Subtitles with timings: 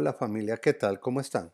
[0.00, 1.00] Hola familia, ¿qué tal?
[1.00, 1.50] ¿Cómo están?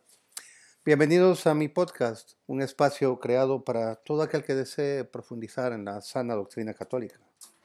[0.85, 5.99] Bienvenidos a mi podcast, un espacio creado para todo aquel que desee profundizar en la
[6.01, 7.19] sana doctrina católica.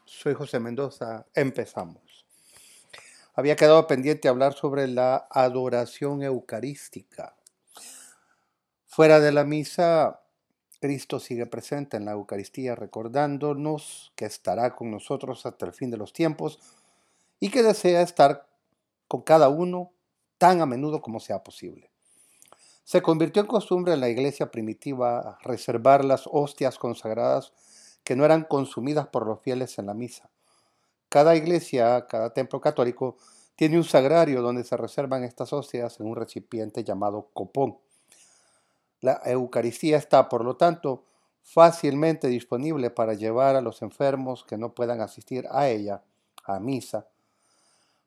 [0.07, 2.25] Soy José Mendoza, empezamos.
[3.35, 7.37] Había quedado pendiente hablar sobre la adoración eucarística.
[8.87, 10.23] Fuera de la misa,
[10.81, 15.99] Cristo sigue presente en la Eucaristía, recordándonos que estará con nosotros hasta el fin de
[15.99, 16.59] los tiempos
[17.39, 18.49] y que desea estar
[19.09, 19.93] con cada uno
[20.41, 21.91] tan a menudo como sea posible.
[22.83, 27.53] Se convirtió en costumbre en la iglesia primitiva reservar las hostias consagradas
[28.05, 30.31] que no eran consumidas por los fieles en la misa.
[31.11, 33.19] Cada iglesia, cada templo católico,
[33.55, 37.77] tiene un sagrario donde se reservan estas hostias en un recipiente llamado copón.
[39.03, 41.05] La Eucaristía está, por lo tanto,
[41.43, 46.03] fácilmente disponible para llevar a los enfermos que no puedan asistir a ella,
[46.45, 47.07] a misa,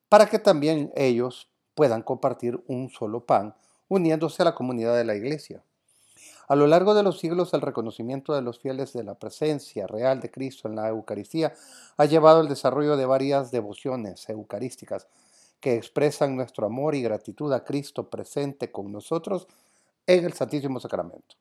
[0.09, 3.55] para que también ellos puedan compartir un solo pan,
[3.87, 5.63] uniéndose a la comunidad de la Iglesia.
[6.47, 10.19] A lo largo de los siglos, el reconocimiento de los fieles de la presencia real
[10.19, 11.53] de Cristo en la Eucaristía
[11.97, 15.07] ha llevado al desarrollo de varias devociones eucarísticas
[15.61, 19.47] que expresan nuestro amor y gratitud a Cristo presente con nosotros
[20.05, 21.35] en el Santísimo Sacramento.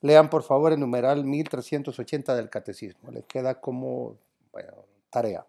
[0.00, 3.10] Lean por favor el numeral 1380 del Catecismo.
[3.10, 4.16] Les queda como
[5.10, 5.44] tarea.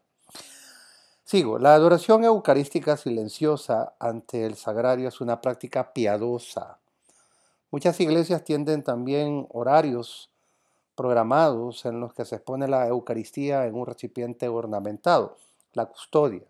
[1.34, 6.78] Sigo, la adoración eucarística silenciosa ante el sagrario es una práctica piadosa.
[7.72, 10.30] Muchas iglesias tienden también horarios
[10.94, 15.36] programados en los que se expone la Eucaristía en un recipiente ornamentado,
[15.74, 16.46] la custodia.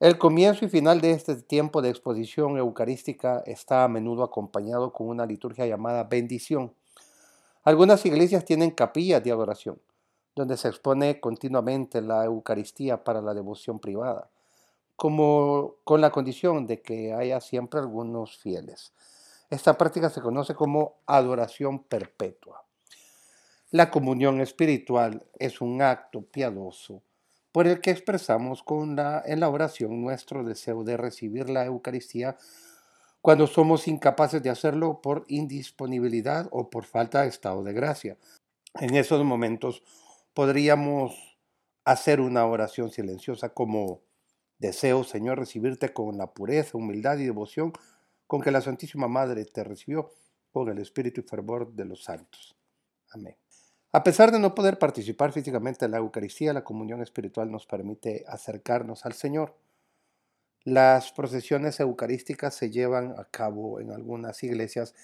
[0.00, 5.08] El comienzo y final de este tiempo de exposición eucarística está a menudo acompañado con
[5.08, 6.74] una liturgia llamada bendición.
[7.64, 9.78] Algunas iglesias tienen capillas de adoración
[10.34, 14.30] donde se expone continuamente la Eucaristía para la devoción privada,
[14.96, 18.92] como con la condición de que haya siempre algunos fieles.
[19.50, 22.64] Esta práctica se conoce como adoración perpetua.
[23.70, 27.02] La comunión espiritual es un acto piadoso
[27.52, 32.36] por el que expresamos con la, en la oración nuestro deseo de recibir la Eucaristía
[33.20, 38.16] cuando somos incapaces de hacerlo por indisponibilidad o por falta de estado de gracia.
[38.80, 39.82] En esos momentos
[40.34, 41.38] podríamos
[41.84, 44.02] hacer una oración silenciosa como
[44.58, 47.72] deseo, Señor, recibirte con la pureza, humildad y devoción
[48.26, 50.10] con que la Santísima Madre te recibió
[50.52, 52.56] con el espíritu y fervor de los santos.
[53.10, 53.36] Amén.
[53.90, 58.24] A pesar de no poder participar físicamente en la Eucaristía, la comunión espiritual nos permite
[58.26, 59.54] acercarnos al Señor.
[60.64, 64.94] Las procesiones eucarísticas se llevan a cabo en algunas iglesias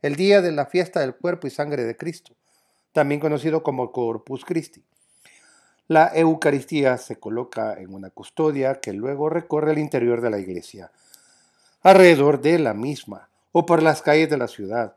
[0.00, 2.36] el día de la fiesta del cuerpo y sangre de Cristo
[2.98, 4.82] también conocido como Corpus Christi.
[5.86, 10.90] La Eucaristía se coloca en una custodia que luego recorre el interior de la iglesia,
[11.82, 14.96] alrededor de la misma o por las calles de la ciudad.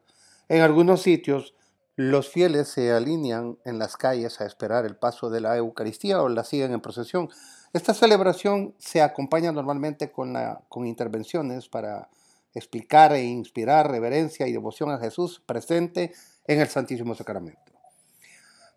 [0.50, 1.54] En algunos sitios,
[1.96, 6.28] los fieles se alinean en las calles a esperar el paso de la Eucaristía o
[6.28, 7.30] la siguen en procesión.
[7.72, 10.36] Esta celebración se acompaña normalmente con,
[10.70, 12.10] con intervenciones para
[12.56, 16.14] explicar e inspirar reverencia y devoción a Jesús presente
[16.48, 17.81] en el Santísimo Sacramento.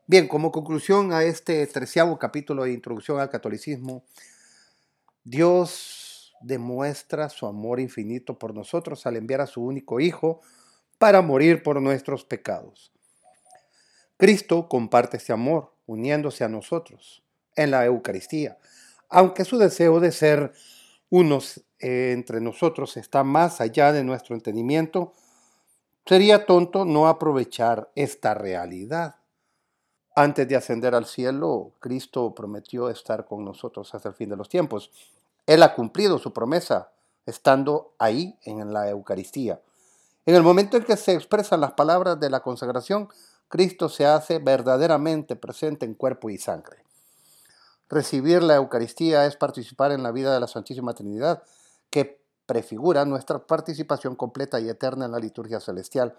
[0.07, 4.05] Bien, como conclusión a este treceavo capítulo de Introducción al Catolicismo,
[5.25, 10.43] Dios demuestra su amor infinito por nosotros al enviar a su único Hijo
[10.99, 12.93] para morir por nuestros pecados.
[14.19, 17.25] Cristo comparte este amor uniéndose a nosotros
[17.57, 18.59] en la Eucaristía,
[19.09, 20.53] aunque su deseo de ser
[21.09, 25.15] unos entre nosotros está más allá de nuestro entendimiento,
[26.05, 29.24] sería tonto no aprovechar esta realidad.
[30.17, 34.49] Antes de ascender al cielo, Cristo prometió estar con nosotros hasta el fin de los
[34.49, 34.93] tiempos.
[35.45, 36.91] Él ha cumplido su promesa
[37.27, 39.61] estando ahí en la Eucaristía.
[40.25, 43.09] En el momento en que se expresan las palabras de la consagración,
[43.49, 46.85] Cristo se hace verdaderamente presente en cuerpo y sangre.
[47.89, 51.43] Recibir la Eucaristía es participar en la vida de la Santísima Trinidad,
[51.91, 56.15] que prefigura nuestra participación completa y eterna en la liturgia celestial.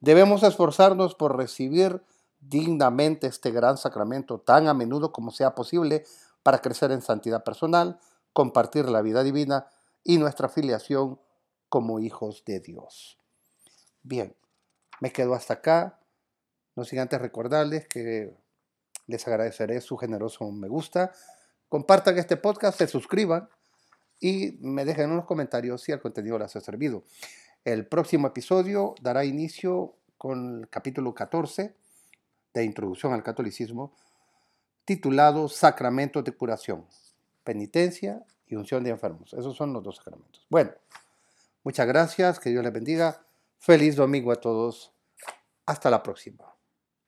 [0.00, 2.02] Debemos esforzarnos por recibir
[2.40, 6.04] dignamente este gran sacramento tan a menudo como sea posible
[6.42, 7.98] para crecer en santidad personal,
[8.32, 9.66] compartir la vida divina
[10.04, 11.18] y nuestra filiación
[11.68, 13.18] como hijos de Dios.
[14.02, 14.36] Bien,
[15.00, 16.00] me quedo hasta acá.
[16.76, 18.36] No sin antes recordarles que
[19.06, 21.12] les agradeceré su generoso me gusta.
[21.68, 23.48] Compartan este podcast, se suscriban
[24.20, 27.04] y me dejen en los comentarios si el contenido les ha servido.
[27.64, 31.74] El próximo episodio dará inicio con el capítulo 14
[32.60, 33.92] de Introducción al Catolicismo,
[34.84, 36.86] titulado Sacramentos de Curación,
[37.44, 39.32] Penitencia y Unción de Enfermos.
[39.34, 40.46] Esos son los dos sacramentos.
[40.48, 40.72] Bueno,
[41.66, 43.26] Muchas gracias, que Dios les bendiga.
[43.58, 44.92] Feliz domingo a todos.
[45.66, 46.55] Hasta la próxima.